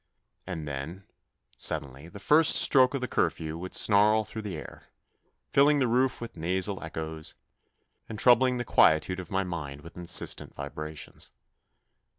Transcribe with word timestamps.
And 0.47 0.67
then, 0.67 1.03
suddenly, 1.57 2.07
the 2.07 2.17
first 2.17 2.55
stroke 2.55 2.95
of 2.95 3.01
the 3.01 3.07
curfew 3.07 3.55
would 3.59 3.75
snarl 3.75 4.23
through 4.23 4.41
the 4.41 4.57
air, 4.57 4.87
filling 5.51 5.77
the 5.77 5.87
roof 5.87 6.19
with 6.19 6.35
nasal 6.35 6.81
echoes, 6.83 7.35
and 8.09 8.17
troubling 8.17 8.57
the 8.57 8.65
quietude 8.65 9.19
of 9.19 9.29
my 9.29 9.43
mind 9.43 9.81
with 9.81 9.95
insistent 9.95 10.55
vibrations. 10.55 11.31